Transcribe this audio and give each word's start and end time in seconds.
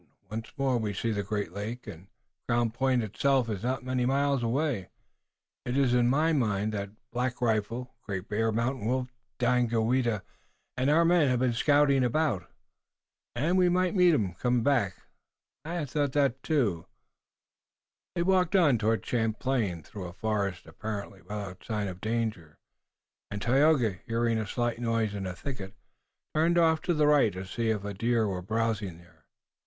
Once 0.31 0.51
more 0.57 0.79
we 0.79 0.95
see 0.95 1.11
the 1.11 1.21
great 1.21 1.51
lake, 1.53 1.85
and 1.85 2.07
Crown 2.47 2.71
Point 2.71 3.03
itself 3.03 3.47
is 3.51 3.61
not 3.61 3.81
so 3.81 3.85
many 3.85 4.03
miles 4.03 4.41
away. 4.41 4.89
It 5.63 5.77
is 5.77 5.93
in 5.93 6.07
my 6.07 6.33
mind 6.33 6.73
that 6.73 6.89
Black 7.11 7.39
Rifle, 7.39 7.93
Great 8.01 8.27
Bear, 8.27 8.51
Mountain 8.51 8.87
Wolf, 8.87 9.09
Daganoweda 9.37 10.23
and 10.75 10.89
our 10.89 11.05
men 11.05 11.29
have 11.29 11.37
been 11.37 11.53
scouting 11.53 12.03
about 12.03 12.41
it." 12.41 12.47
"And 13.35 13.59
we 13.59 13.69
might 13.69 13.93
meet 13.93 14.15
'em 14.15 14.33
coming 14.33 14.63
back. 14.63 14.95
I've 15.63 15.93
had 15.93 16.13
that 16.13 16.13
thought 16.13 16.41
too." 16.41 16.87
They 18.15 18.23
walked 18.23 18.55
on 18.55 18.79
toward 18.79 19.05
Champlain, 19.05 19.83
through 19.83 20.05
a 20.07 20.13
forest 20.13 20.65
apparently 20.65 21.21
without 21.21 21.63
sign 21.63 21.87
of 21.87 22.01
danger, 22.01 22.57
and 23.29 23.39
Tayoga, 23.39 23.99
hearing 24.07 24.39
a 24.39 24.47
slight 24.47 24.79
noise 24.79 25.13
in 25.13 25.27
a 25.27 25.35
thicket, 25.35 25.75
turned 26.33 26.57
off 26.57 26.81
to 26.81 26.95
the 26.95 27.05
right 27.05 27.31
to 27.33 27.45
see 27.45 27.69
if 27.69 27.85
a 27.85 27.93
deer 27.93 28.27
were 28.27 28.41
browsing 28.41 28.97
there. 28.97 29.25